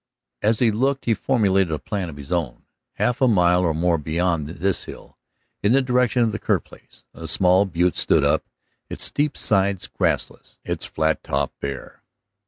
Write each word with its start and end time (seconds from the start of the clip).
As 0.41 0.57
he 0.57 0.71
looked 0.71 1.05
he 1.05 1.13
formulated 1.13 1.69
a 1.71 1.77
plan 1.77 2.09
of 2.09 2.17
his 2.17 2.31
own. 2.31 2.63
Half 2.93 3.21
a 3.21 3.27
mile 3.27 3.61
or 3.61 3.71
more 3.71 3.99
beyond 3.99 4.47
this 4.47 4.85
hill, 4.85 5.19
in 5.61 5.73
the 5.73 5.81
direction 5.83 6.23
of 6.23 6.31
the 6.31 6.39
Kerr 6.39 6.59
place, 6.59 7.03
a 7.13 7.27
small 7.27 7.65
butte 7.67 7.95
stood, 7.95 8.41
its 8.89 9.03
steep 9.03 9.37
sides 9.37 9.85
grassless, 9.85 10.57
its 10.63 10.87
flat 10.87 11.21
top 11.23 11.53
bare. 11.59 12.01